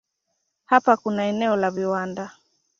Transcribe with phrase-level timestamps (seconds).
[0.65, 2.31] Hapa kuna eneo la viwanda.